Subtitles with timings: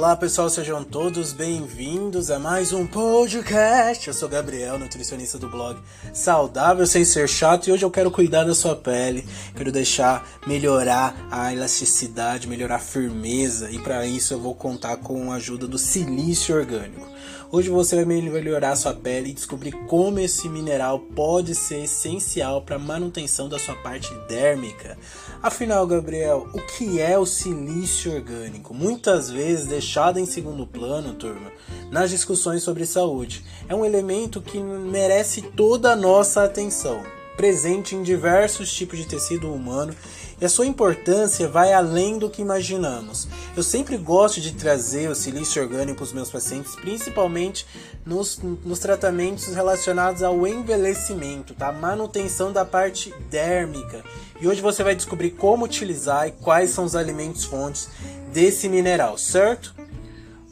[0.00, 4.08] Olá pessoal, sejam todos bem-vindos a mais um podcast.
[4.08, 5.78] Eu sou Gabriel, nutricionista do blog
[6.14, 11.14] Saudável Sem Ser Chato e hoje eu quero cuidar da sua pele, quero deixar melhorar
[11.30, 15.76] a elasticidade, melhorar a firmeza e para isso eu vou contar com a ajuda do
[15.76, 17.06] silício orgânico.
[17.52, 22.76] Hoje você vai melhorar sua pele e descobrir como esse mineral pode ser essencial para
[22.76, 24.96] a manutenção da sua parte dérmica.
[25.42, 28.72] Afinal, Gabriel, o que é o silício orgânico?
[28.72, 31.50] Muitas vezes deixado em segundo plano, turma,
[31.90, 33.44] nas discussões sobre saúde.
[33.68, 37.02] É um elemento que merece toda a nossa atenção
[37.36, 39.94] presente em diversos tipos de tecido humano
[40.40, 43.26] e a sua importância vai além do que imaginamos.
[43.56, 47.66] Eu sempre gosto de trazer o silício orgânico para os meus pacientes, principalmente
[48.04, 51.72] nos, nos tratamentos relacionados ao envelhecimento, tá?
[51.72, 54.04] manutenção da parte dérmica.
[54.38, 57.88] E hoje você vai descobrir como utilizar e quais são os alimentos fontes
[58.32, 59.79] desse mineral, certo?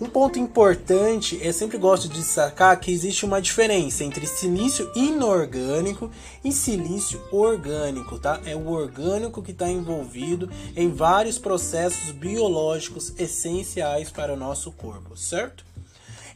[0.00, 6.08] Um ponto importante, eu sempre gosto de destacar que existe uma diferença entre silício inorgânico
[6.44, 8.40] e silício orgânico, tá?
[8.44, 15.16] É o orgânico que está envolvido em vários processos biológicos essenciais para o nosso corpo,
[15.16, 15.67] certo?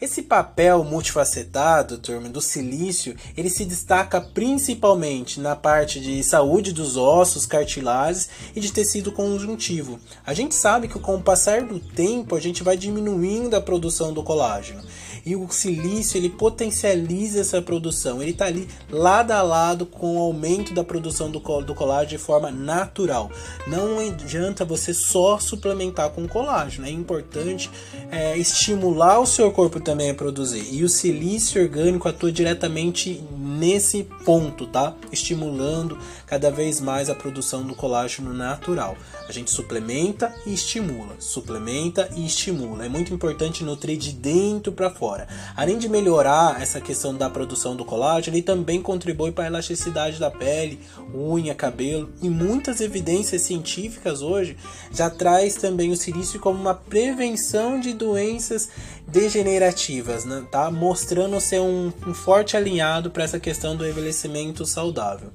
[0.03, 6.97] Esse papel multifacetado, turma, do silício, ele se destaca principalmente na parte de saúde dos
[6.97, 10.01] ossos, cartilagens e de tecido conjuntivo.
[10.27, 14.13] A gente sabe que com o passar do tempo a gente vai diminuindo a produção
[14.13, 14.83] do colágeno
[15.25, 18.21] e o silício ele potencializa essa produção.
[18.21, 22.19] Ele está ali lado a lado com o aumento da produção do, do colágeno de
[22.19, 23.31] forma natural.
[23.67, 26.87] Não adianta você só suplementar com colágeno.
[26.87, 27.71] É importante
[28.11, 30.67] é, estimular o seu corpo também a produzir.
[30.73, 33.23] E o silício orgânico atua diretamente
[33.59, 34.95] nesse ponto, tá?
[35.11, 38.97] Estimulando cada vez mais a produção do colágeno natural.
[39.29, 42.87] A gente suplementa e estimula, suplementa e estimula.
[42.87, 45.29] É muito importante nutrir de dentro para fora.
[45.57, 50.19] Além de melhorar essa questão da produção do colágeno, ele também contribui para a elasticidade
[50.19, 50.81] da pele,
[51.15, 54.57] unha, cabelo e muitas evidências científicas hoje
[54.93, 58.71] já traz também o silício como uma prevenção de doenças
[59.13, 60.43] degenerativas, né?
[60.51, 60.71] tá?
[60.71, 65.31] Mostrando ser um, um forte alinhado para essa questão do envelhecimento saudável.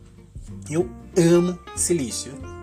[0.69, 2.56] Eu amo silício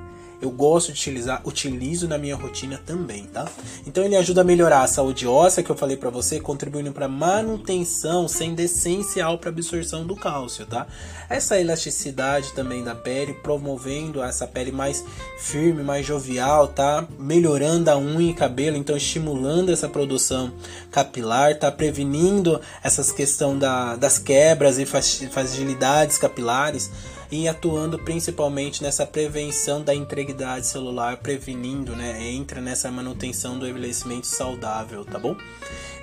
[0.45, 3.47] eu gosto de utilizar, utilizo na minha rotina também, tá?
[3.87, 7.09] Então ele ajuda a melhorar a saúde óssea, que eu falei para você, contribuindo para
[7.09, 10.87] manutenção, sendo essencial para absorção do cálcio, tá?
[11.29, 15.05] Essa elasticidade também da pele, promovendo essa pele mais
[15.39, 17.07] firme, mais jovial, tá?
[17.19, 20.53] Melhorando a unha e cabelo, então estimulando essa produção
[20.91, 21.71] capilar, tá?
[21.73, 26.91] Prevenindo essas questões da, das quebras e fragilidades capilares
[27.31, 34.27] e atuando principalmente nessa prevenção da integridade celular, prevenindo, né, entra nessa manutenção do envelhecimento
[34.27, 35.37] saudável, tá bom?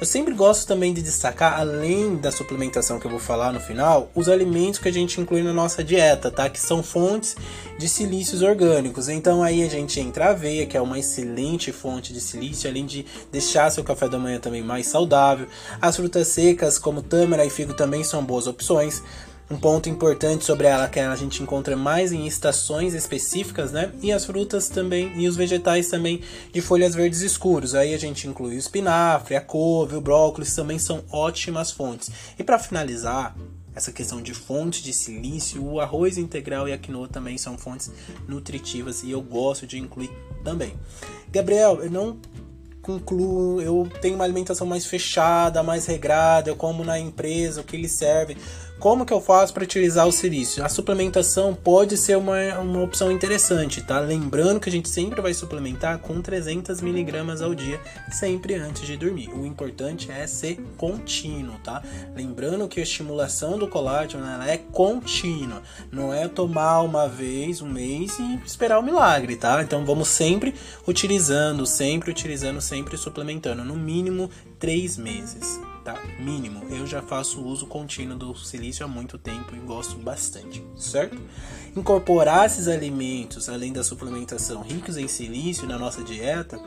[0.02, 4.10] Eu sempre gosto também de destacar, além da suplementação que eu vou falar no final,
[4.16, 6.50] os alimentos que a gente inclui na nossa dieta, tá?
[6.50, 7.36] Que são fontes
[7.78, 9.10] de silícios orgânicos.
[9.10, 12.84] Então aí a gente entra a aveia, que é uma excelente fonte de silício, além
[12.84, 15.48] de deixar seu café da manhã também mais saudável.
[15.80, 19.04] As frutas secas, como tâmara e figo, também são boas opções.
[19.52, 23.92] Um ponto importante sobre ela que a gente encontra mais em estações específicas, né?
[24.02, 26.22] E as frutas também e os vegetais também
[26.54, 27.76] de folhas verdes escuros.
[27.76, 32.10] Aí a gente inclui o espinafre, a couve, o brócolis também são ótimas fontes.
[32.40, 33.36] E para finalizar,
[33.76, 37.92] essa questão de fontes de silício, o arroz integral e a quinoa também são fontes
[38.30, 40.12] nutritivas e eu gosto de incluir
[40.46, 40.74] também.
[41.30, 42.18] Gabriel, eu não
[42.82, 47.76] concluo, eu tenho uma alimentação mais fechada, mais regrada, eu como na empresa, o que
[47.76, 48.36] eles servem.
[48.82, 50.66] Como que eu faço para utilizar o silício?
[50.66, 54.00] A suplementação pode ser uma, uma opção interessante, tá?
[54.00, 57.80] Lembrando que a gente sempre vai suplementar com 300 miligramas ao dia,
[58.12, 59.30] sempre antes de dormir.
[59.36, 61.84] O importante é ser contínuo, tá?
[62.16, 65.62] Lembrando que a estimulação do colágeno é contínua,
[65.92, 69.62] não é tomar uma vez, um mês e esperar o milagre, tá?
[69.62, 70.56] Então vamos sempre
[70.88, 76.02] utilizando, sempre utilizando, sempre suplementando, no mínimo três meses tá?
[76.20, 76.66] Mínimo.
[76.70, 81.18] Eu já faço uso contínuo do silício há muito tempo e gosto bastante, certo?
[81.76, 86.60] Incorporar esses alimentos, além da suplementação ricos em silício na nossa dieta,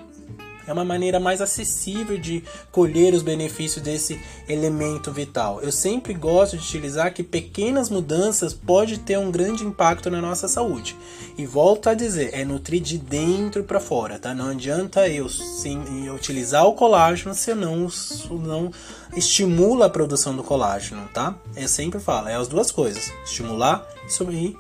[0.67, 5.61] é uma maneira mais acessível de colher os benefícios desse elemento vital.
[5.61, 10.49] Eu sempre gosto de utilizar que pequenas mudanças podem ter um grande impacto na nossa
[10.49, 10.97] saúde.
[11.37, 14.35] E volto a dizer, é nutrir de dentro para fora, tá?
[14.35, 17.89] Não adianta eu sim utilizar o colágeno se eu não,
[18.31, 18.71] não
[19.17, 21.35] estimula a produção do colágeno, tá?
[21.57, 23.87] Eu sempre falo, é as duas coisas, estimular
[24.31, 24.57] e,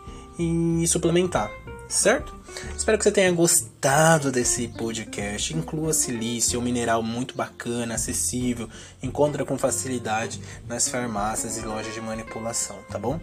[0.83, 1.51] e suplementar.
[1.89, 2.35] Certo?
[2.77, 5.55] Espero que você tenha gostado desse podcast.
[5.55, 8.69] Inclua silício, um mineral muito bacana, acessível,
[9.03, 13.21] encontra com facilidade nas farmácias e lojas de manipulação, tá bom?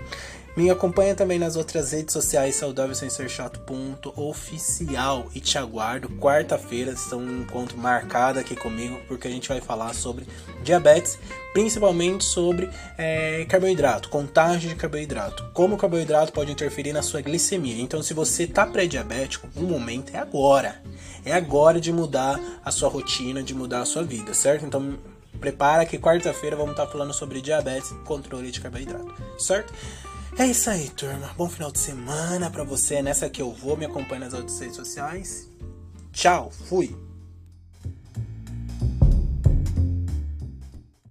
[0.56, 5.57] Me acompanha também nas outras redes sociais saudável sem ser chato ponto oficial e te
[5.57, 10.27] aguardo quarta-feira estão um encontro marcado aqui comigo porque a gente vai falar sobre
[10.62, 11.18] diabetes,
[11.53, 17.81] principalmente sobre é, carboidrato, contagem de carboidrato, como o carboidrato pode interferir na sua glicemia.
[17.81, 20.81] Então, se você está pré-diabético, o momento é agora,
[21.25, 24.65] é agora de mudar a sua rotina, de mudar a sua vida, certo?
[24.65, 24.97] Então
[25.39, 29.74] prepara que quarta-feira vamos estar falando sobre diabetes e controle de carboidrato, certo?
[30.38, 31.30] É isso aí, turma.
[31.38, 33.01] Bom final de semana para você.
[33.01, 35.50] Nessa que eu vou, me acompanha nas outras redes sociais.
[36.12, 36.95] Tchau, fui.